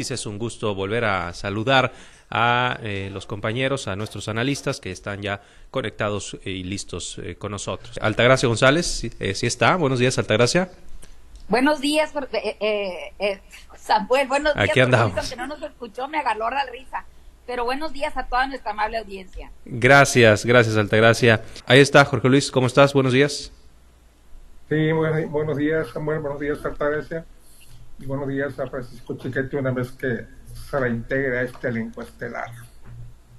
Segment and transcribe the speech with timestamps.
[0.00, 1.92] Es un gusto volver a saludar
[2.30, 7.50] a eh, los compañeros, a nuestros analistas que están ya conectados y listos eh, con
[7.50, 7.98] nosotros.
[8.00, 9.74] Altagracia González, sí, eh, sí, está.
[9.74, 10.70] Buenos días, Altagracia.
[11.48, 13.40] Buenos días, eh,
[13.76, 14.28] Samuel.
[14.28, 14.70] Buenos días.
[14.70, 15.28] Aquí andamos.
[15.28, 17.04] Que no nos escuchó, me agarró la risa.
[17.44, 19.50] Pero buenos días a toda nuestra amable audiencia.
[19.64, 21.42] Gracias, gracias, Altagracia.
[21.66, 22.52] Ahí está, Jorge Luis.
[22.52, 22.94] ¿Cómo estás?
[22.94, 23.50] Buenos días.
[24.68, 26.20] Sí, buenos, días, Samuel.
[26.20, 27.24] Buenos días, Altagracia
[28.06, 32.50] buenos días a Francisco Chiquete una vez que se reintegra a este elenco estelar.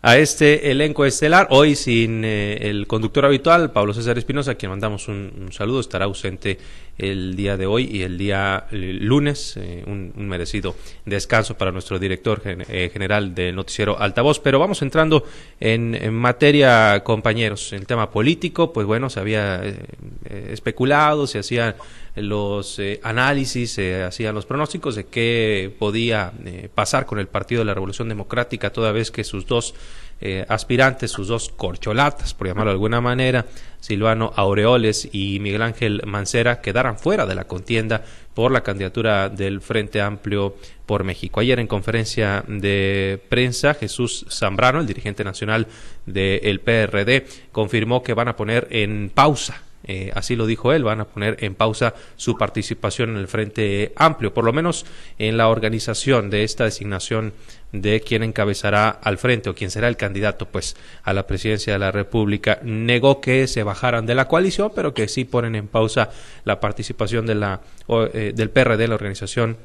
[0.01, 5.09] A este elenco estelar, hoy sin eh, el conductor habitual, Pablo César Espinosa, quien mandamos
[5.09, 6.57] un, saludo, estará ausente
[6.99, 11.71] el día de hoy y el día el lunes, eh, un, un, merecido descanso para
[11.71, 14.39] nuestro director gen, eh, general del noticiero Altavoz.
[14.39, 15.23] Pero vamos entrando
[15.59, 21.75] en, en materia, compañeros, el tema político, pues bueno, se había eh, especulado, se hacían
[22.15, 27.59] los eh, análisis, se hacían los pronósticos de qué podía eh, pasar con el Partido
[27.59, 29.73] de la Revolución Democrática, toda vez que sus dos
[30.21, 33.45] eh, aspirantes, sus dos corcholatas, por llamarlo de alguna manera,
[33.79, 39.61] Silvano Aureoles y Miguel Ángel Mancera, quedaran fuera de la contienda por la candidatura del
[39.61, 41.39] Frente Amplio por México.
[41.39, 45.67] Ayer en conferencia de prensa, Jesús Zambrano, el dirigente nacional
[46.05, 51.01] del PRD, confirmó que van a poner en pausa eh, así lo dijo él, van
[51.01, 54.85] a poner en pausa su participación en el Frente Amplio, por lo menos
[55.17, 57.33] en la organización de esta designación
[57.71, 61.79] de quien encabezará al frente o quien será el candidato pues a la presidencia de
[61.79, 62.59] la República.
[62.63, 66.09] Negó que se bajaran de la coalición pero que sí ponen en pausa
[66.45, 69.57] la participación de la o, eh, del PRD la organización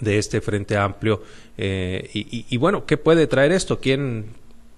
[0.00, 1.22] de este frente amplio.
[1.58, 4.26] Eh, y, y, bueno qué puede traer esto quién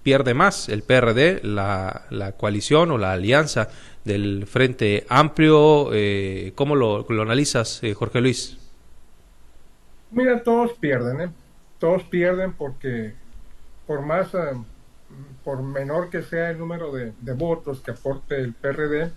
[0.01, 3.69] pierde más el PRD la coalición o la alianza
[4.03, 5.89] del Frente Amplio.
[5.93, 8.57] Eh, ¿Cómo lo, analizas, eh, Jorge Luis?
[10.11, 11.29] Mira, todos pierden, ¿eh?
[11.79, 13.13] Todos pierden porque
[13.87, 14.53] por más, eh,
[15.43, 19.11] por menor que sea el número de, de, votos que aporte el PRD,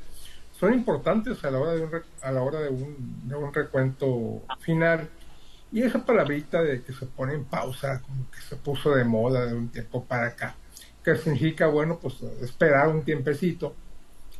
[0.58, 1.90] son importantes a la hora de un,
[2.22, 5.08] a la hora de un, de un recuento final.
[5.70, 9.46] Y esa palabrita de que se pone en pausa, como que se puso de moda
[9.46, 10.54] de un tiempo para acá,
[11.04, 13.74] que significa, bueno, pues esperar un tiempecito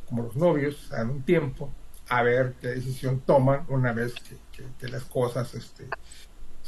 [0.07, 1.71] como los novios, dan un tiempo
[2.09, 4.13] a ver qué decisión toman una vez
[4.79, 5.87] que las cosas este,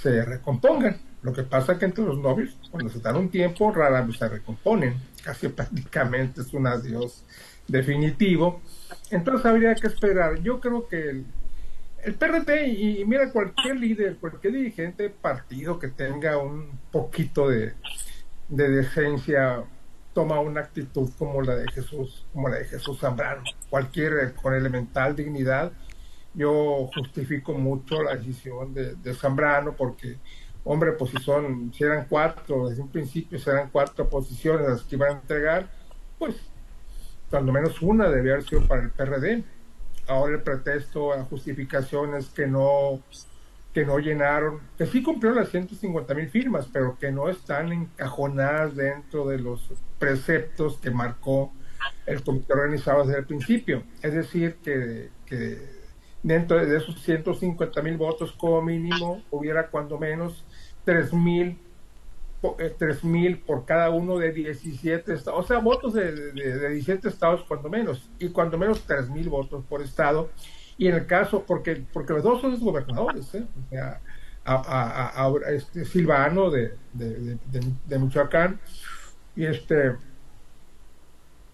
[0.02, 0.98] se recompongan.
[1.22, 4.18] Lo que pasa es que entre los novios, cuando se dan un tiempo, rara vez
[4.18, 4.96] se recomponen.
[5.24, 7.26] Casi prácticamente es un adiós
[7.68, 8.62] definitivo.
[9.12, 10.42] Entonces habría que esperar.
[10.42, 11.26] Yo creo que el,
[12.04, 17.74] el PRT, y, y, mira, cualquier líder, cualquier dirigente partido que tenga un poquito de,
[18.48, 19.66] de decencia
[20.14, 23.44] toma una actitud como la de Jesús, como la de Jesús Zambrano.
[23.70, 25.72] Cualquier con elemental dignidad,
[26.34, 30.18] yo justifico mucho la decisión de, de, Zambrano porque,
[30.64, 34.84] hombre, pues si son, si eran cuatro, desde un principio si eran cuatro posiciones las
[34.84, 35.70] que iban a entregar,
[36.18, 36.36] pues
[37.30, 39.44] cuando menos una debía haber sido para el PRD.
[40.08, 43.02] Ahora el pretexto, la justificación es que no
[43.74, 48.76] que no llenaron, que sí cumplieron las 150 mil firmas, pero que no están encajonadas
[48.76, 49.70] dentro de los
[50.00, 51.54] preceptos que marcó
[52.06, 53.84] el comité organizado desde el principio.
[54.02, 55.58] Es decir, que, que
[56.24, 60.44] dentro de esos 150 mil votos como mínimo hubiera cuando menos
[60.86, 61.58] 3 mil
[63.04, 67.44] mil por cada uno de 17 estados, o sea, votos de, de, de 17 estados
[67.44, 70.30] cuando menos, y cuando menos 3 mil votos por estado,
[70.80, 73.46] y en el caso, porque, porque los dos son los gobernadores, ¿eh?
[73.46, 74.00] o sea,
[74.46, 77.38] a, a, a, a este Silvano de, de,
[77.86, 78.60] de, Michoacán
[79.36, 79.98] y este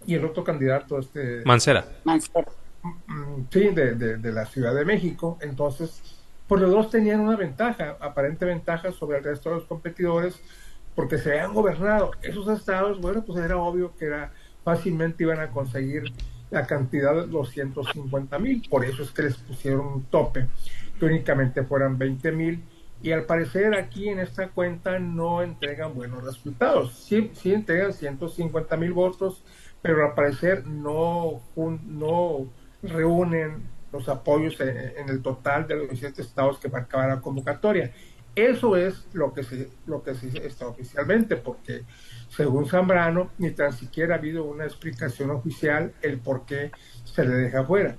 [0.05, 2.45] y el otro candidato este Mancera, Mancera.
[3.49, 6.01] sí de, de, la Ciudad de México entonces
[6.47, 10.39] pues los dos tenían una ventaja aparente ventaja sobre el resto de los competidores
[10.93, 14.31] porque se habían gobernado esos estados bueno pues era obvio que era
[14.63, 16.13] fácilmente iban a conseguir
[16.55, 20.47] la cantidad de 250 mil, por eso es que les pusieron un tope,
[20.97, 22.63] que únicamente fueran 20 mil,
[23.01, 28.77] y al parecer aquí en esta cuenta no entregan buenos resultados, sí, sí entregan 150
[28.77, 29.43] mil votos,
[29.81, 32.47] pero al parecer no, no
[32.81, 37.91] reúnen los apoyos en, en, el total de los 17 estados que marcaba la convocatoria.
[38.35, 41.83] Eso es lo que se, lo que se está oficialmente, porque
[42.27, 46.71] según Zambrano, ni tan siquiera ha habido una explicación oficial el por qué
[47.05, 47.95] se le deja fuera.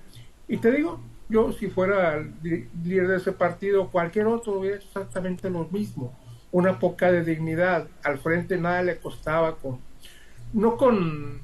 [0.47, 5.67] Y te digo, yo si fuera líder de ese partido, cualquier otro hubiera exactamente lo
[5.69, 6.17] mismo.
[6.53, 7.89] Una poca de dignidad.
[8.05, 9.81] Al frente nada le costaba con,
[10.53, 11.41] no con,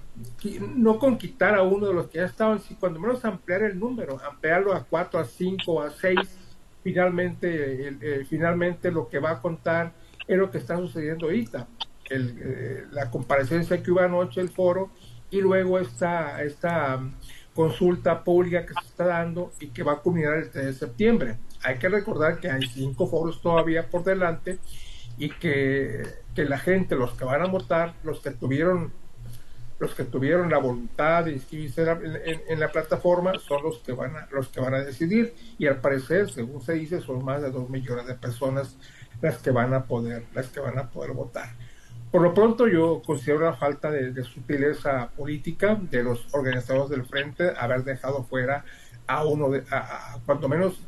[0.76, 3.78] no con quitar a uno de los que ya estaban, sino cuando menos ampliar el
[3.78, 6.38] número, ampliarlo a cuatro, a cinco, a seis.
[6.82, 9.92] Finalmente, eh, finalmente lo que va a contar
[10.26, 11.68] es lo que está sucediendo ahorita.
[12.10, 14.90] El, eh, la comparecencia que hubo anoche, el foro,
[15.30, 17.12] y luego esta, esta um,
[17.54, 21.36] consulta pública que se está dando y que va a culminar el 3 de septiembre.
[21.62, 24.58] Hay que recordar que hay cinco foros todavía por delante
[25.16, 26.02] y que,
[26.34, 28.92] que la gente, los que van a votar, los que tuvieron
[29.82, 34.28] los que tuvieron la voluntad de inscribirse en, la plataforma son los que van a,
[34.30, 35.34] los que van a decidir.
[35.58, 38.76] Y al parecer según se dice son más de dos millones de personas
[39.20, 41.56] las que van a poder las que van a poder votar.
[42.12, 47.52] Por lo pronto yo considero la falta de, sutileza política de los organizadores del frente
[47.58, 48.64] haber dejado fuera
[49.08, 50.80] a uno de a, cuando menos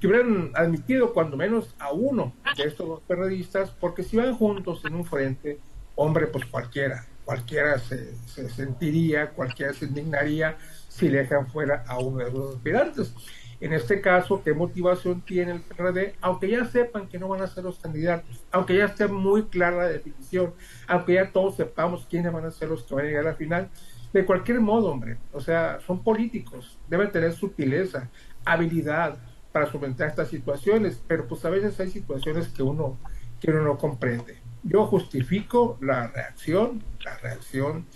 [0.00, 4.82] que hubieran admitido cuando menos a uno de estos dos periodistas porque si van juntos
[4.86, 5.58] en un frente
[5.96, 8.14] hombre pues cualquiera cualquiera se,
[8.48, 10.56] sentiría, cualquiera se indignaría
[10.88, 13.12] si le dejan fuera a uno de los aspirantes.
[13.60, 16.14] En este caso, ¿qué motivación tiene el PRD?
[16.22, 19.76] Aunque ya sepan que no van a ser los candidatos, aunque ya esté muy clara
[19.76, 20.54] la definición,
[20.86, 23.36] aunque ya todos sepamos quiénes van a ser los que van a llegar a la
[23.36, 23.68] final,
[24.10, 28.08] de cualquier modo, hombre, o sea, son políticos, deben tener sutileza,
[28.46, 29.18] habilidad
[29.52, 32.96] para solventar estas situaciones, pero pues a veces hay situaciones que uno,
[33.38, 34.47] que uno no comprende.
[34.62, 37.86] Yo justifico la reacción, la reacción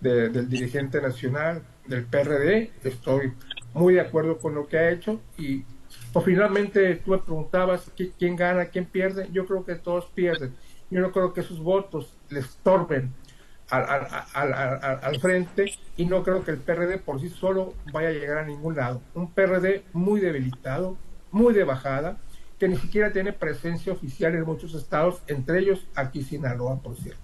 [0.00, 3.32] del dirigente nacional del PRD, estoy
[3.74, 5.64] muy de acuerdo con lo que ha hecho y
[6.24, 10.54] finalmente tú me preguntabas quién gana, quién pierde, yo creo que todos pierden.
[10.90, 13.12] Yo no creo que sus votos les torben
[13.70, 13.84] al,
[14.32, 18.38] al, al, frente y no creo que el PRD por sí solo vaya a llegar
[18.38, 19.02] a ningún lado.
[19.14, 20.96] Un PRD muy debilitado,
[21.30, 22.16] muy de bajada,
[22.58, 27.20] que ni siquiera tiene presencia oficial en muchos estados, entre ellos aquí Sinaloa, por cierto.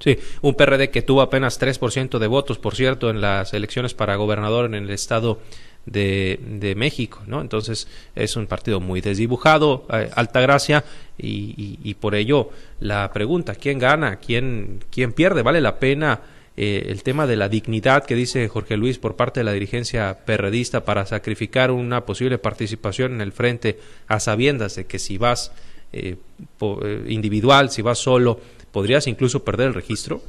[0.00, 4.16] Sí, un PRD que tuvo apenas 3% de votos, por cierto, en las elecciones para
[4.16, 5.38] gobernador en el estado
[5.86, 7.40] de, de México, ¿no?
[7.40, 10.84] Entonces es un partido muy desdibujado, alta gracia,
[11.16, 14.16] y, y, por ello la pregunta, ¿quién gana?
[14.16, 15.42] ¿Quién, quién pierde?
[15.42, 16.20] ¿Vale la pena
[16.56, 20.24] eh, el tema de la dignidad que dice Jorge Luis por parte de la dirigencia
[20.24, 25.50] perredista para sacrificar una posible participación en el frente a sabiendas de que si vas
[25.92, 26.16] eh,
[26.60, 28.38] eh, individual, si vas solo,
[28.70, 30.22] podrías incluso perder el registro?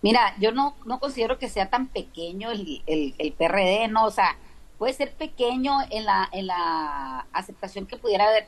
[0.00, 4.10] Mira, yo no, no considero que sea tan pequeño el, el, el PRD, no, o
[4.12, 4.36] sea,
[4.78, 8.46] puede ser pequeño en la, en la aceptación que pudiera haber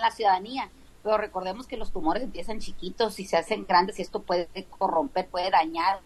[0.00, 0.68] la ciudadanía,
[1.02, 4.48] pero recordemos que los tumores empiezan chiquitos y se hacen grandes y esto puede
[4.78, 6.00] corromper, puede dañar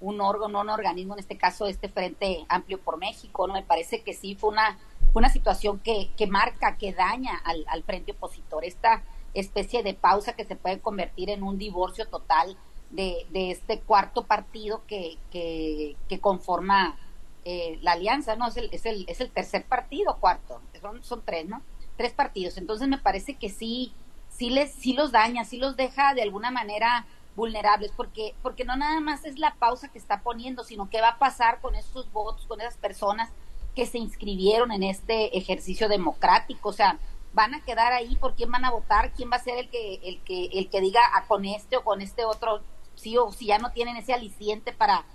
[0.00, 3.54] un, órgano, un organismo, en este caso este Frente Amplio por México, ¿no?
[3.54, 4.78] Me parece que sí fue una,
[5.14, 9.02] una situación que, que marca, que daña al, al frente opositor, esta
[9.34, 12.56] especie de pausa que se puede convertir en un divorcio total
[12.90, 16.96] de, de este cuarto partido que, que, que conforma
[17.44, 18.48] eh, la alianza, ¿no?
[18.48, 21.62] Es el, es, el, es el tercer partido, cuarto, son, son tres, ¿no?
[21.96, 22.56] Tres partidos.
[22.58, 23.92] Entonces me parece que sí,
[24.28, 28.76] sí, les, sí los daña, sí los deja de alguna manera vulnerables, porque, porque no
[28.76, 32.12] nada más es la pausa que está poniendo, sino qué va a pasar con esos
[32.12, 33.30] votos, con esas personas
[33.74, 36.98] que se inscribieron en este ejercicio democrático, o sea,
[37.32, 39.94] van a quedar ahí por quién van a votar, quién va a ser el que,
[40.02, 42.60] el que, el que diga ah, con este o con este otro,
[42.94, 45.06] sí o si ya no tienen ese aliciente para,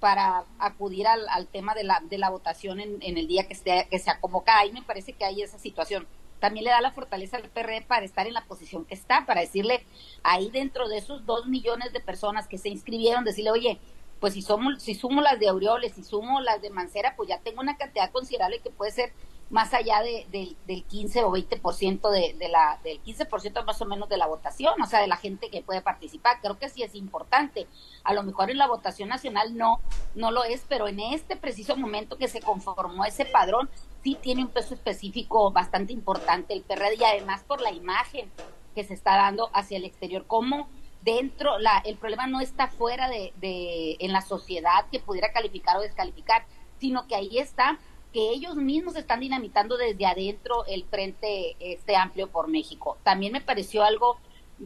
[0.00, 3.52] para acudir al, al tema de la, de la votación en, en el día que,
[3.52, 4.60] esté, que sea convocada.
[4.60, 6.06] Ahí me parece que hay esa situación
[6.40, 9.40] también le da la fortaleza al PRD para estar en la posición que está, para
[9.40, 9.84] decirle
[10.22, 13.78] ahí dentro de esos dos millones de personas que se inscribieron, decirle, oye,
[14.20, 17.38] pues si somos, si sumo las de Aureoles, si sumo las de Mancera, pues ya
[17.40, 19.12] tengo una cantidad considerable que puede ser
[19.48, 24.08] más allá de, del 15 o 20% de, de la, del 15% más o menos
[24.08, 26.40] de la votación, o sea, de la gente que puede participar.
[26.40, 27.68] Creo que sí es importante.
[28.02, 29.80] A lo mejor en la votación nacional no,
[30.14, 33.70] no lo es, pero en este preciso momento que se conformó ese padrón,
[34.06, 38.30] sí tiene un peso específico bastante importante el PRD y además por la imagen
[38.72, 40.68] que se está dando hacia el exterior, como
[41.02, 45.76] dentro, la, el problema no está fuera de, de, en la sociedad que pudiera calificar
[45.76, 46.46] o descalificar,
[46.78, 47.80] sino que ahí está
[48.12, 52.98] que ellos mismos están dinamitando desde adentro el frente este amplio por México.
[53.02, 54.18] También me pareció algo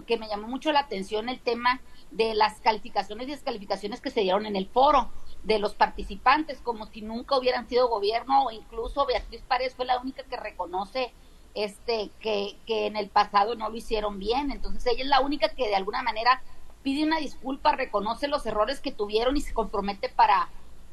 [0.06, 1.80] que me llamó mucho la atención el tema
[2.10, 5.10] de las calificaciones y descalificaciones que se dieron en el foro
[5.42, 9.98] de los participantes, como si nunca hubieran sido gobierno, o incluso Beatriz Párez fue la
[9.98, 11.12] única que reconoce
[11.54, 14.50] este que, que en el pasado no lo hicieron bien.
[14.50, 16.42] Entonces ella es la única que de alguna manera
[16.82, 20.48] pide una disculpa, reconoce los errores que tuvieron y se compromete para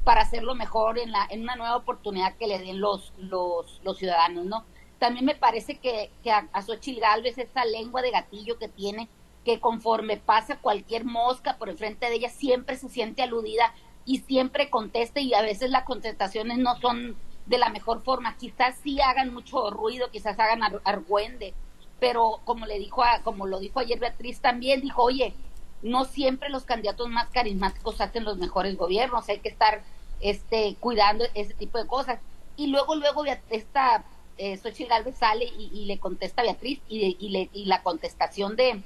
[0.08, 4.46] para hacerlo mejor en, la, en una nueva oportunidad que le den los, los, ciudadanos,
[4.46, 4.64] ¿no?
[4.98, 9.08] También me parece que, que a, a Xochitl Galvez esa lengua de gatillo que tiene,
[9.44, 13.74] que conforme pasa cualquier mosca por enfrente de ella, siempre se siente aludida
[14.08, 18.38] y siempre contesta y a veces las contestaciones no son de la mejor forma.
[18.38, 21.52] Quizás sí hagan mucho ruido, quizás hagan argüende,
[22.00, 25.34] pero como le dijo a, como lo dijo ayer Beatriz también, dijo, oye,
[25.82, 29.82] no siempre los candidatos más carismáticos hacen los mejores gobiernos, hay que estar
[30.20, 32.18] este, cuidando ese tipo de cosas.
[32.56, 34.06] Y luego, luego esta
[34.38, 38.56] eh, Xochitl Galvez sale y, le contesta a Beatriz y, y, le, y la contestación
[38.56, 38.82] de,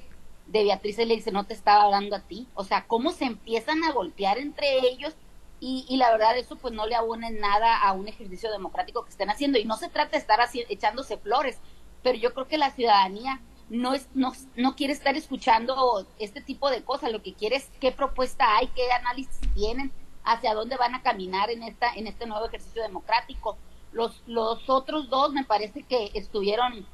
[0.52, 2.47] de Beatriz le dice, no te estaba hablando a ti.
[2.54, 5.14] O sea, cómo se empiezan a golpear entre ellos
[5.61, 9.11] y, y la verdad eso pues no le abona nada a un ejercicio democrático que
[9.11, 9.59] estén haciendo.
[9.59, 11.59] Y no se trata de estar echándose flores,
[12.02, 13.40] pero yo creo que la ciudadanía
[13.71, 17.71] no, es, no, no quiere estar escuchando este tipo de cosas, lo que quiere es
[17.80, 19.90] qué propuesta hay, qué análisis tienen,
[20.25, 23.56] hacia dónde van a caminar en, esta, en este nuevo ejercicio democrático.
[23.92, 26.87] Los, los otros dos me parece que estuvieron,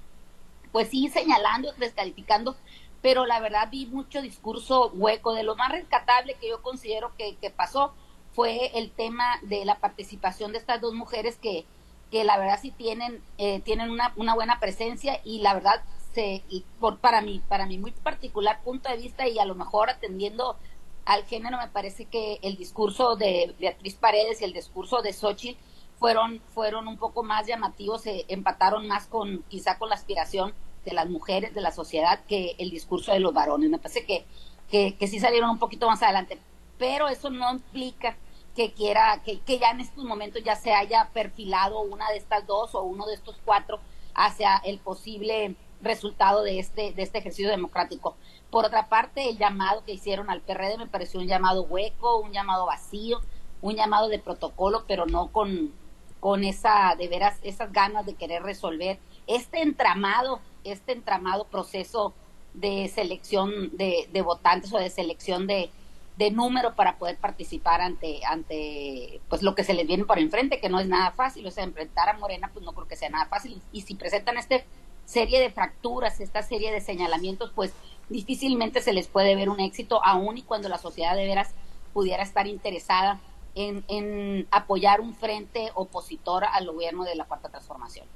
[0.70, 2.56] pues sí, señalando, descalificando,
[3.02, 5.32] pero la verdad vi mucho discurso hueco.
[5.32, 7.92] De lo más rescatable que yo considero que, que pasó
[8.32, 11.64] fue el tema de la participación de estas dos mujeres que,
[12.10, 15.82] que la verdad sí tienen, eh, tienen una, una buena presencia y la verdad
[16.14, 19.54] se, y por, para mí, para mi muy particular punto de vista y a lo
[19.54, 20.56] mejor atendiendo
[21.04, 25.58] al género, me parece que el discurso de Beatriz Paredes y el discurso de Xochitl
[25.98, 30.52] fueron, fueron un poco más llamativos, se empataron más con, quizá con la aspiración
[30.88, 33.70] de las mujeres, de la sociedad, que el discurso de los varones.
[33.70, 34.24] Me parece que,
[34.70, 36.38] que, que sí salieron un poquito más adelante,
[36.78, 38.16] pero eso no implica
[38.54, 42.46] que quiera, que, que ya en estos momentos ya se haya perfilado una de estas
[42.46, 43.78] dos o uno de estos cuatro
[44.14, 48.16] hacia el posible resultado de este, de este ejercicio democrático.
[48.50, 52.32] Por otra parte, el llamado que hicieron al PRD me pareció un llamado hueco, un
[52.32, 53.20] llamado vacío,
[53.60, 55.72] un llamado de protocolo, pero no con,
[56.20, 60.40] con esa, de veras, esas ganas de querer resolver este entramado,
[60.72, 62.14] este entramado proceso
[62.54, 65.70] de selección de, votantes o de selección de,
[66.16, 70.60] de número para poder participar ante ante pues lo que se les viene por enfrente
[70.60, 71.46] que no es nada fácil.
[71.46, 73.60] O sea enfrentar a Morena pues no creo que sea nada fácil.
[73.72, 74.56] Y si presentan esta
[75.04, 77.72] serie de fracturas esta serie de señalamientos pues
[78.08, 81.54] difícilmente se les puede ver un éxito aún y cuando la sociedad de veras
[81.94, 83.20] pudiera estar interesada
[83.54, 88.06] en, en apoyar un frente opositor al gobierno de la cuarta transformación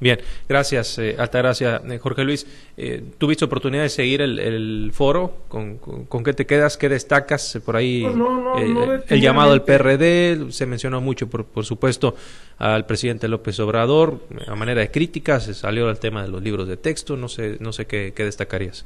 [0.00, 2.46] Bien, gracias, eh, gracias, eh, Jorge Luis.
[2.76, 5.42] Eh, ¿Tuviste oportunidad de seguir el, foro?
[5.48, 6.76] ¿Con, con, qué te quedas?
[6.76, 8.04] ¿Qué destacas por ahí?
[8.04, 12.14] Pues el llamado al PRD, se mencionó mucho, por, por supuesto,
[12.58, 16.68] al presidente López Obrador, a manera de crítica, se salió el tema de los libros
[16.68, 18.84] de texto, no sé, no sé qué, qué destacarías.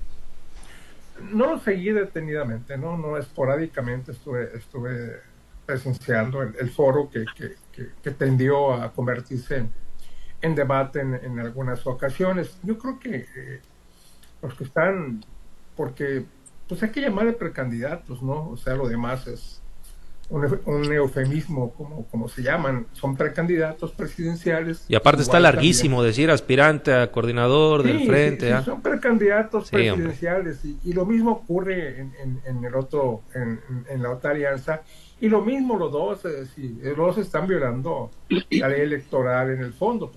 [1.33, 5.21] No lo seguí detenidamente, no, no esporádicamente estuve, estuve
[5.67, 9.71] presenciando el, foro que, que, que tendió a convertirse en
[10.43, 12.59] en debate en, algunas ocasiones.
[12.63, 13.61] Yo creo que eh,
[14.43, 15.25] los que están,
[15.77, 16.25] porque
[16.69, 18.51] pues hay que llamar de precandidatos, ¿no?
[18.51, 19.63] O sea, lo demás es
[20.31, 24.85] un, eufemismo, como, como se llaman, son precandidatos presidenciales.
[24.89, 28.47] Y aparte está larguísimo decir aspirante a coordinador del frente.
[28.47, 28.63] Sí, ¿ah?
[28.65, 34.11] son precandidatos presidenciales y, y, lo mismo ocurre en, en, el otro, en, en, la
[34.11, 34.83] otra alianza.
[35.21, 36.47] Y lo mismo los dos, eh,
[36.97, 40.11] los dos están violando la ley electoral en el fondo,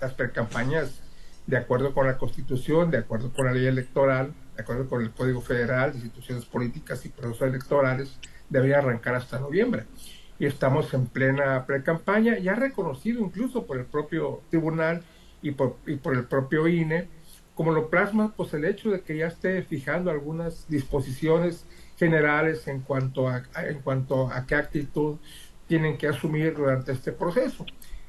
[0.00, 1.00] las precampañas
[1.46, 5.10] de acuerdo con la Constitución, de acuerdo con la ley electoral, de acuerdo con el
[5.12, 9.84] Código Federal de Instituciones Políticas y Procesos Electorales, debería arrancar hasta noviembre.
[10.38, 15.02] Y estamos en plena precampaña, ya reconocido incluso por el propio tribunal
[15.40, 17.08] y por, y por el propio INE,
[17.54, 21.64] como lo plasma pues el hecho de que ya esté fijando algunas disposiciones
[21.96, 25.16] generales en cuanto a, en cuanto a qué actitud
[25.66, 27.64] tienen que asumir durante este proceso.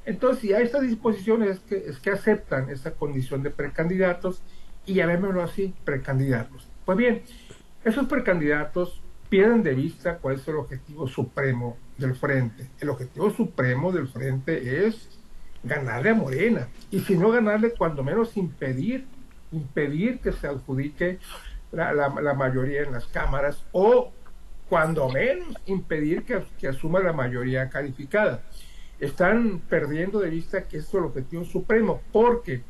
[0.07, 4.41] Entonces, hay estas disposiciones es que, es que aceptan esa condición de precandidatos
[4.85, 6.65] y llamémoslo así, precandidatos.
[6.85, 7.23] Pues bien,
[7.83, 12.69] esos precandidatos pierden de vista cuál es el objetivo supremo del frente.
[12.79, 15.09] El objetivo supremo del frente es
[15.61, 16.69] ganarle a Morena.
[16.89, 19.05] Y si no ganarle, cuando menos impedir,
[19.51, 21.19] impedir que se adjudique
[21.73, 24.13] la, la, mayoría en las cámaras o
[24.69, 28.41] cuando menos impedir que asuma la mayoría calificada
[28.99, 32.63] están perdiendo de vista que es el objetivo supremo, porque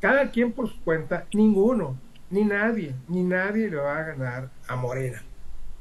[0.00, 1.98] cada quien por su cuenta, ninguno,
[2.30, 5.22] ni nadie, ni nadie le va a ganar a Morena.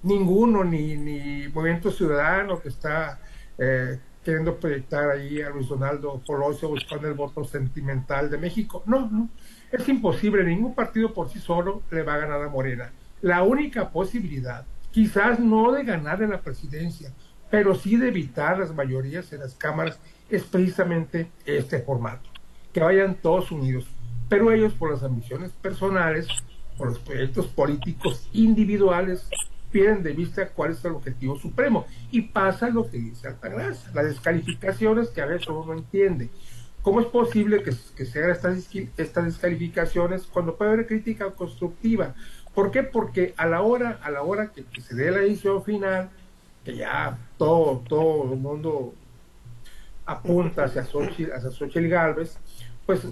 [0.03, 3.19] Ninguno, ni, ni Movimiento Ciudadano que está
[3.57, 8.83] eh, queriendo proyectar ahí a Luis Donaldo Colosio buscando el voto sentimental de México.
[8.85, 9.29] No, no,
[9.71, 12.91] es imposible, ningún partido por sí solo le va a ganar a Morena.
[13.21, 17.11] La única posibilidad, quizás no de ganar en la presidencia,
[17.49, 19.99] pero sí de evitar las mayorías en las cámaras
[20.29, 22.29] es precisamente este formato,
[22.73, 23.85] que vayan todos unidos,
[24.29, 26.27] pero ellos por las ambiciones personales,
[26.77, 29.29] por los proyectos políticos individuales,
[29.71, 34.05] pierden de vista cuál es el objetivo supremo y pasa lo que dice Altagracia, las
[34.05, 36.29] descalificaciones que a veces uno no entiende.
[36.81, 42.15] ¿Cómo es posible que, que se hagan estas, estas descalificaciones cuando puede haber crítica constructiva?
[42.53, 42.81] ¿Por qué?
[42.81, 46.09] Porque a la hora, a la hora que, se dé la edición final,
[46.67, 48.93] que ya todo, todo el mundo
[50.05, 52.37] apunta hacia Xochitl, hacia Xochitl Galvez,
[52.85, 53.07] pues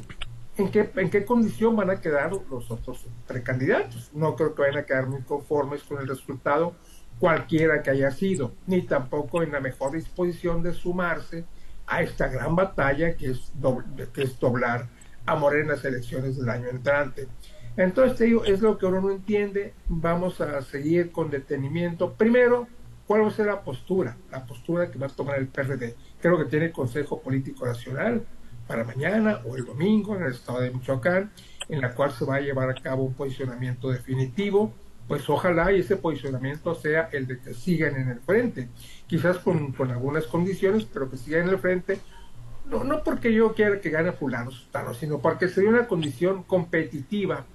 [0.57, 4.11] ¿en qué, ¿en qué condición van a quedar los otros precandidatos?
[4.13, 6.75] No creo que vayan a quedar muy conformes con el resultado,
[7.17, 11.45] cualquiera que haya sido, ni tampoco en la mejor disposición de sumarse
[11.87, 13.53] a esta gran batalla que es,
[14.13, 14.89] que es doblar
[15.25, 17.29] a Morena en las elecciones del año entrante.
[17.77, 19.73] Entonces, te digo, es lo que uno no entiende.
[19.87, 22.13] Vamos a seguir con detenimiento.
[22.13, 22.67] Primero,
[23.07, 24.17] ¿cuál va a ser la postura?
[24.31, 25.95] La postura que va a tomar el PRD.
[26.21, 28.25] Creo que tiene Consejo Político Nacional
[28.67, 31.31] para mañana o el domingo en el estado de Michoacán,
[31.69, 34.73] en la cual se va a llevar a cabo un posicionamiento definitivo.
[35.07, 38.69] Pues ojalá y ese posicionamiento sea el de que sigan en el frente,
[39.05, 41.99] quizás con, con algunas condiciones, pero que sigan en el frente,
[42.65, 44.49] no, no porque yo quiera que gane fulano,
[44.99, 47.45] sino porque sería una condición competitiva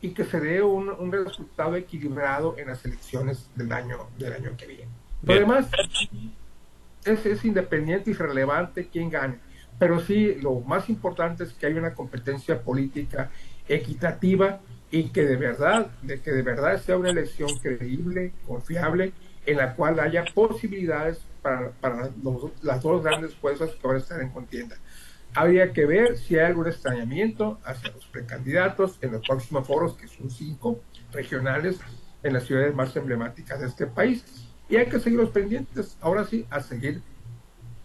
[0.00, 4.56] y que se dé un, un, resultado equilibrado en las elecciones del año del año
[4.56, 4.88] que viene.
[5.26, 5.68] Además,
[7.04, 9.38] es, es independiente y relevante quién gane,
[9.78, 13.30] pero sí lo más importante es que hay una competencia política
[13.68, 19.12] equitativa y que de verdad, de que de verdad sea una elección creíble, confiable,
[19.46, 22.10] en la cual haya posibilidades para, para
[22.62, 24.76] las dos grandes fuerzas que van a estar en contienda
[25.34, 30.08] habría que ver si hay algún extrañamiento hacia los precandidatos en los próximos foros, que
[30.08, 30.80] son cinco
[31.12, 31.78] regionales
[32.22, 34.24] en las ciudades más emblemáticas de este país.
[34.68, 37.02] Y hay que seguir los pendientes, ahora sí, a seguir,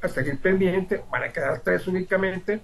[0.02, 2.62] a seguir pendiente, van a quedar tres únicamente.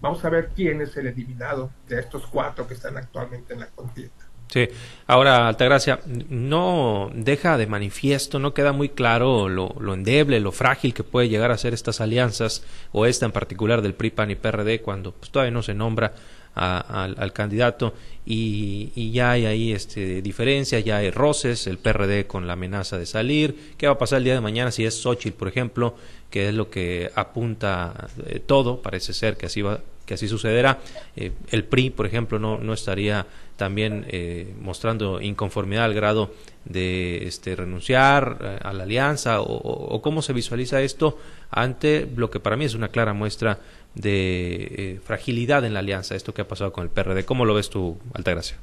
[0.00, 3.68] Vamos a ver quién es el eliminado de estos cuatro que están actualmente en la
[3.68, 4.24] contienda.
[4.48, 4.68] Sí,
[5.06, 10.94] ahora Altagracia, no deja de manifiesto, no queda muy claro lo, lo, endeble, lo frágil
[10.94, 14.34] que puede llegar a ser estas alianzas, o esta en particular del PRI, PAN y
[14.36, 16.12] PRD, cuando pues, todavía no se nombra
[16.54, 22.52] al, candidato y, ya hay ahí este, diferencias, ya hay roces, el PRD con la
[22.52, 25.48] amenaza de salir, qué va a pasar el día de mañana si es Xochitl, por
[25.48, 25.96] ejemplo,
[26.34, 30.80] que es lo que apunta eh, todo, parece ser que así va, que así sucederá.
[31.14, 36.32] Eh, el PRI, por ejemplo, no, no estaría también eh, mostrando inconformidad al grado
[36.64, 41.18] de este, renunciar eh, a la alianza o, cómo se visualiza esto
[41.52, 43.60] ante lo que para mí es una clara muestra
[43.94, 47.24] de fragilidad en la alianza, esto que ha pasado con el PRD.
[47.24, 48.58] ¿Cómo lo ves tú, Altagracia?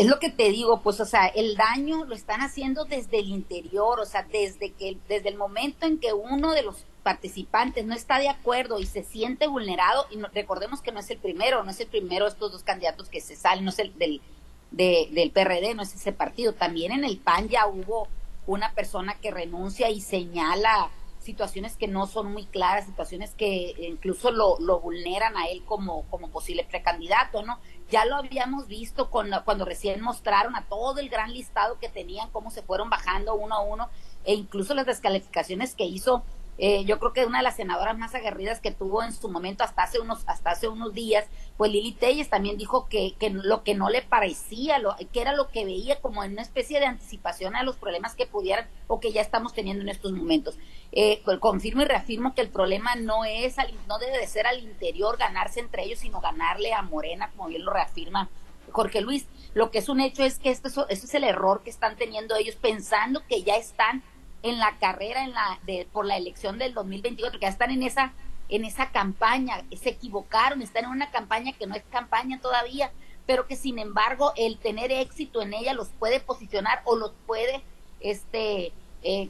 [0.00, 3.28] Es lo que te digo, pues, o sea, el daño lo están haciendo desde el
[3.28, 7.94] interior, o sea, desde que, desde el momento en que uno de los participantes no
[7.94, 11.70] está de acuerdo y se siente vulnerado, y recordemos que no es el primero, no
[11.70, 14.22] es el primero de estos dos candidatos que se salen, no es el del,
[14.70, 18.08] del PRD, no es ese partido, también en el PAN ya hubo
[18.46, 20.88] una persona que renuncia y señala
[21.30, 26.04] situaciones que no son muy claras, situaciones que incluso lo, lo vulneran a él como,
[26.32, 27.58] posible precandidato, ¿no?
[27.88, 32.30] Ya lo habíamos visto con, cuando recién mostraron a todo el gran listado que tenían,
[32.30, 33.88] cómo se fueron bajando uno a uno,
[34.24, 36.24] e incluso las descalificaciones que hizo
[36.62, 39.64] eh, yo creo que una de las senadoras más aguerridas que tuvo en su momento
[39.64, 41.24] hasta hace unos hasta hace unos días,
[41.56, 45.32] pues Lili Telles también dijo que, que lo que no le parecía, lo, que era
[45.34, 49.00] lo que veía como en una especie de anticipación a los problemas que pudieran o
[49.00, 50.58] que ya estamos teniendo en estos momentos.
[50.92, 53.56] Eh, pues, confirmo y reafirmo que el problema no es
[53.88, 57.64] no debe de ser al interior ganarse entre ellos, sino ganarle a Morena, como bien
[57.64, 58.28] lo reafirma
[58.70, 59.26] Jorge Luis.
[59.54, 62.36] Lo que es un hecho es que esto, eso es el error que están teniendo
[62.36, 64.02] ellos pensando que ya están
[64.42, 67.82] en la carrera en la de, por la elección del 2024, que ya están en
[67.82, 68.12] esa
[68.48, 72.90] en esa campaña, se equivocaron, están en una campaña que no es campaña todavía,
[73.24, 77.62] pero que sin embargo el tener éxito en ella los puede posicionar o los puede
[78.00, 78.72] este
[79.04, 79.28] eh,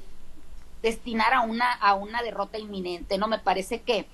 [0.82, 3.18] destinar a una a una derrota inminente.
[3.18, 4.06] No me parece que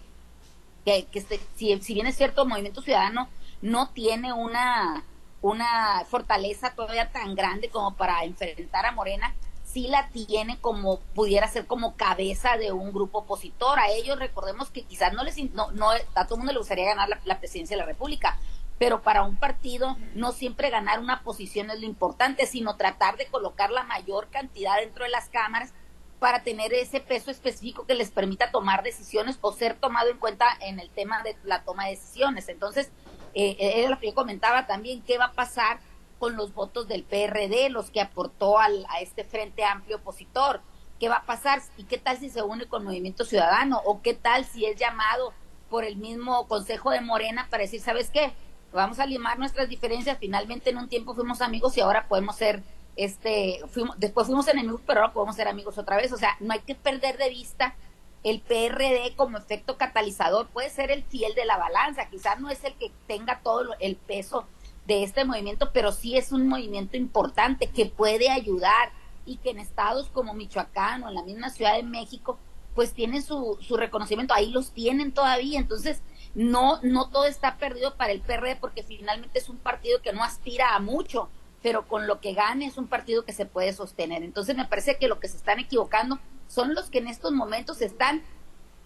[0.84, 1.20] que, que
[1.54, 3.28] si, si bien es cierto, el Movimiento Ciudadano
[3.62, 5.04] no tiene una
[5.40, 9.34] una fortaleza todavía tan grande como para enfrentar a Morena,
[9.76, 13.78] sí la tiene como pudiera ser como cabeza de un grupo opositor.
[13.78, 16.86] A ellos recordemos que quizás no les no, no a todo el mundo le gustaría
[16.86, 18.38] ganar la, presidencia de la República,
[18.78, 23.26] pero para un partido no siempre ganar una posición es lo importante, sino tratar de
[23.26, 25.74] colocar la mayor cantidad dentro de las cámaras
[26.20, 30.46] para tener ese peso específico que les permita tomar decisiones o ser tomado en cuenta
[30.62, 32.48] en el tema de la toma de decisiones.
[32.48, 32.90] Entonces,
[33.34, 35.80] eh, era lo que yo comentaba también, ¿qué va a pasar
[36.18, 40.60] con los votos del PRD, los que aportó al, a este frente amplio opositor.
[40.98, 41.60] ¿Qué va a pasar?
[41.76, 43.82] ¿Y qué tal si se une con Movimiento Ciudadano?
[43.84, 45.34] ¿O qué tal si es llamado
[45.68, 48.32] por el mismo Consejo de Morena para decir, ¿sabes qué?
[48.72, 50.18] Vamos a limar nuestras diferencias.
[50.18, 52.62] Finalmente en un tiempo fuimos amigos y ahora podemos ser,
[52.96, 56.12] este, fuimos, después fuimos enemigos, pero ahora podemos ser amigos otra vez.
[56.12, 57.74] O sea, no hay que perder de vista
[58.22, 62.64] el PRD como efecto catalizador puede ser el fiel de la balanza, quizás no es
[62.64, 64.46] el que tenga todo el peso
[64.86, 68.92] de este movimiento, pero sí es un movimiento importante que puede ayudar
[69.24, 72.38] y que en estados como Michoacán o en la misma Ciudad de México,
[72.74, 76.02] pues tienen su, su reconocimiento, ahí los tienen todavía, entonces
[76.34, 80.22] no, no todo está perdido para el PRD porque finalmente es un partido que no
[80.22, 81.30] aspira a mucho,
[81.62, 84.22] pero con lo que gane es un partido que se puede sostener.
[84.22, 87.80] Entonces me parece que lo que se están equivocando son los que en estos momentos
[87.80, 88.22] están,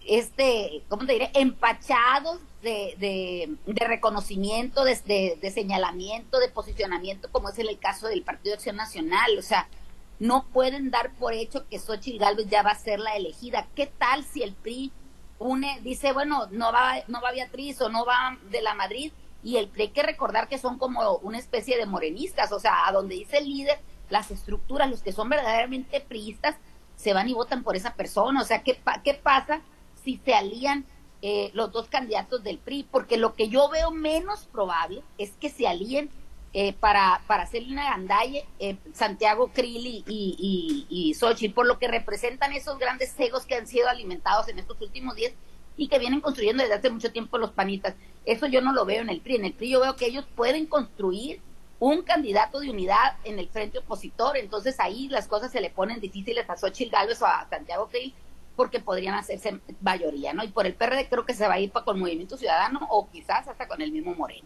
[0.07, 7.49] este, ¿cómo te diré?, empachados de, de, de reconocimiento, de, de, señalamiento, de posicionamiento, como
[7.49, 9.37] es el caso del Partido de Acción Nacional.
[9.37, 9.67] O sea,
[10.19, 13.67] no pueden dar por hecho que Xochitl Gálvez ya va a ser la elegida.
[13.75, 14.91] ¿Qué tal si el PRI
[15.39, 19.11] une, dice, bueno, no va, no va Beatriz o no va de la Madrid,
[19.43, 22.91] y el hay que recordar que son como una especie de morenistas, o sea, a
[22.91, 26.55] donde dice el líder, las estructuras, los que son verdaderamente priistas,
[26.95, 29.61] se van y votan por esa persona, o sea, ¿qué, qué pasa
[30.03, 30.85] si se alían
[31.21, 32.87] eh, los dos candidatos del PRI?
[32.89, 36.09] Porque lo que yo veo menos probable es que se alíen
[36.53, 41.79] eh, para, para hacer una gandalle eh, Santiago Krill y, y, y, Xochitl, por lo
[41.79, 45.31] que representan esos grandes egos que han sido alimentados en estos últimos días
[45.77, 47.95] y que vienen construyendo desde hace mucho tiempo los panitas.
[48.25, 49.35] Eso yo no lo veo en el PRI.
[49.35, 51.39] En el PRI yo veo que ellos pueden construir
[51.79, 54.35] un candidato de unidad en el frente opositor.
[54.35, 58.13] Entonces ahí las cosas se le ponen difíciles a Xochitl Gálvez o a Santiago Krill
[58.61, 60.43] porque podrían hacerse mayoría, ¿no?
[60.43, 63.09] Y por el PRD creo que se va a ir para con Movimiento Ciudadano o
[63.09, 64.45] quizás hasta con el mismo Moreno.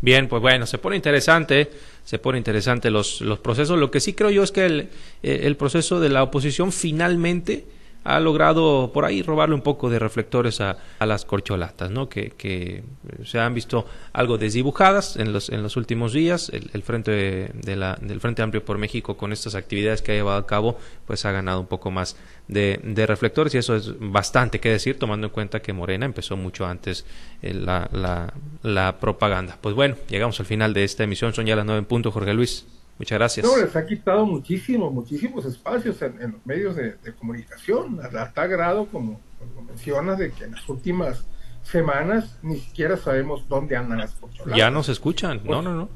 [0.00, 1.68] Bien, pues bueno, se pone interesante,
[2.04, 3.76] se pone interesante los, los procesos.
[3.76, 4.80] Lo que sí creo yo es que el,
[5.24, 7.66] eh, el proceso de la oposición finalmente
[8.04, 12.08] ha logrado por ahí robarle un poco de reflectores a, a las corcholatas, ¿no?
[12.08, 12.84] Que, que,
[13.24, 16.50] se han visto algo desdibujadas en los, en los últimos días.
[16.50, 17.10] El, el frente
[17.52, 20.78] de, la, del Frente Amplio por México con estas actividades que ha llevado a cabo,
[21.06, 24.98] pues ha ganado un poco más de, de reflectores y eso es bastante que decir,
[24.98, 27.06] tomando en cuenta que Morena empezó mucho antes
[27.40, 29.58] eh, la, la, la propaganda.
[29.60, 31.32] Pues bueno, llegamos al final de esta emisión.
[31.32, 32.66] Son ya las nueve en punto, Jorge Luis.
[32.98, 33.46] Muchas gracias.
[33.46, 38.30] No, les ha quitado muchísimos, muchísimos espacios en, en los medios de, de comunicación, a,
[38.32, 41.24] tal grado, como, como, mencionas, de que en las últimas
[41.64, 44.56] semanas ni siquiera sabemos dónde andan las corcholatas.
[44.56, 45.88] Ya no se escuchan, no, no, no.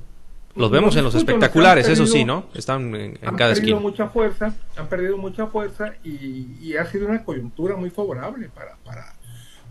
[0.56, 2.46] Los vemos no en los espectaculares, perdido, eso sí, ¿no?
[2.54, 3.80] Están en, en han cada perdido esquina.
[3.80, 8.76] mucha fuerza, han perdido mucha fuerza y, y, ha sido una coyuntura muy favorable para,
[8.84, 9.14] para,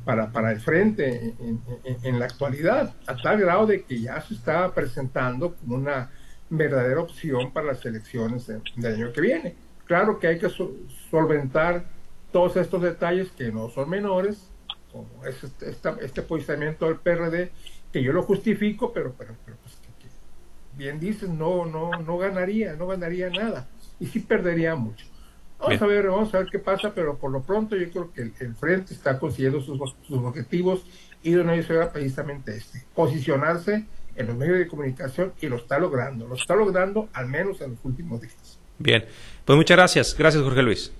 [0.05, 4.21] para, para el frente en, en, en, la actualidad, a tal grado de que ya
[4.21, 6.09] se está presentando como una
[6.49, 9.55] verdadera opción para las elecciones del de año que viene.
[9.85, 10.71] Claro que hay que so
[11.09, 11.85] solventar
[12.31, 14.49] todos estos detalles que no son menores,
[14.91, 17.51] como es este, esta, este posicionamiento del PRD,
[17.91, 20.09] que yo lo justifico, pero, pero, pero pues, que, que
[20.75, 23.67] bien dices, no, no, no ganaría, no ganaría nada,
[23.99, 25.05] y sí perdería mucho.
[25.59, 25.83] Vamos Bien.
[25.83, 28.33] a ver, vamos a ver qué pasa, pero por lo pronto yo creo que el,
[28.39, 30.85] el Frente está consiguiendo sus, sus objetivos
[31.23, 35.57] y de una vez era precisamente este, posicionarse en los medios de comunicación y lo
[35.57, 38.59] está logrando, lo está logrando al menos en los últimos días.
[38.79, 39.05] Bien,
[39.45, 40.91] pues muchas gracias, gracias Jorge Luis.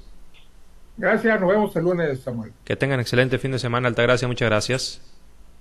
[0.96, 2.54] Gracias, nos vemos el lunes, Samuel.
[2.64, 5.02] Que tengan excelente fin de semana, Altagracia, muchas gracias.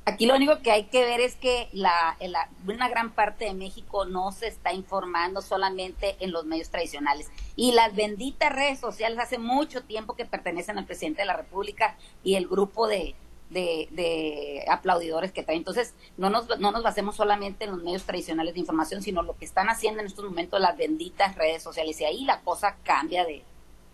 [0.08, 3.54] Aquí lo único que hay que ver es que la, la, una gran parte de
[3.54, 7.28] México no se está informando solamente en los medios tradicionales.
[7.56, 11.96] Y las benditas redes sociales hace mucho tiempo que pertenecen al presidente de la República
[12.22, 13.16] y el grupo de,
[13.50, 15.56] de, de, aplaudidores que trae.
[15.56, 19.36] Entonces, no nos, no nos basemos solamente en los medios tradicionales de información, sino lo
[19.36, 22.00] que están haciendo en estos momentos las benditas redes sociales.
[22.00, 23.42] Y ahí la cosa cambia de,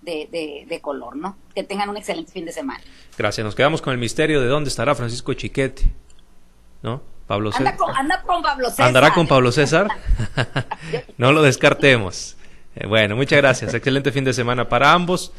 [0.02, 1.36] de, de, de, color, ¿no?
[1.54, 2.82] Que tengan un excelente fin de semana.
[3.16, 3.44] Gracias.
[3.44, 5.92] Nos quedamos con el misterio de dónde estará Francisco Chiquete,
[6.82, 7.02] ¿no?
[7.26, 7.68] Pablo César.
[7.68, 8.86] Anda con, anda con Pablo César.
[8.86, 9.88] ¿Andará con Pablo César?
[11.18, 12.36] no lo descartemos.
[12.74, 13.74] Eh, bueno, muchas gracias.
[13.74, 15.30] Excelente fin de semana para ambos.